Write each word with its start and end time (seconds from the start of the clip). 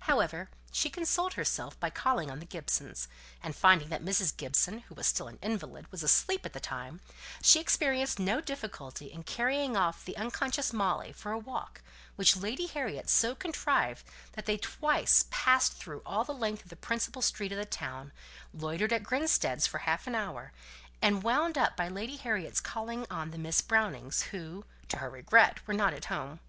However, 0.00 0.50
she 0.72 0.90
consoled 0.90 1.34
herself 1.34 1.78
by 1.78 1.90
calling 1.90 2.28
on 2.28 2.40
the 2.40 2.44
Gibsons; 2.44 3.06
and, 3.40 3.54
finding 3.54 3.88
that 3.90 4.02
Mrs. 4.04 4.36
Gibson 4.36 4.80
(who 4.80 4.96
was 4.96 5.06
still 5.06 5.28
an 5.28 5.38
invalid) 5.40 5.86
was 5.92 6.02
asleep 6.02 6.44
at 6.44 6.54
the 6.54 6.58
time, 6.58 6.98
she 7.40 7.60
experienced 7.60 8.18
no 8.18 8.40
difficulty 8.40 9.12
in 9.12 9.22
carrying 9.22 9.76
off 9.76 10.04
the 10.04 10.16
unconscious 10.16 10.72
Molly 10.72 11.12
for 11.12 11.30
a 11.30 11.38
walk, 11.38 11.82
which 12.16 12.36
Lady 12.36 12.66
Harriet 12.66 13.08
so 13.08 13.32
contrived 13.36 14.04
that 14.32 14.44
they 14.46 14.56
twice 14.58 15.26
passed 15.30 15.74
through 15.74 16.02
all 16.04 16.24
the 16.24 16.34
length 16.34 16.64
of 16.64 16.70
the 16.70 16.74
principal 16.74 17.22
street 17.22 17.52
of 17.52 17.58
the 17.58 17.64
town, 17.64 18.10
loitered 18.52 18.92
at 18.92 19.04
Grinstead's 19.04 19.68
for 19.68 19.78
half 19.78 20.08
an 20.08 20.16
hour, 20.16 20.50
and 21.00 21.22
wound 21.22 21.56
up 21.56 21.76
by 21.76 21.86
Lady 21.86 22.16
Harriet's 22.16 22.60
calling 22.60 23.06
on 23.08 23.30
the 23.30 23.38
Miss 23.38 23.60
Brownings, 23.60 24.22
who, 24.32 24.64
to 24.88 24.96
her 24.96 25.10
regret, 25.10 25.64
were 25.68 25.74
not 25.74 25.94
at 25.94 26.06
home. 26.06 26.40